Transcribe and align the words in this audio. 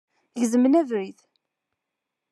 Gezmen 0.39 0.79
abrid. 0.81 1.19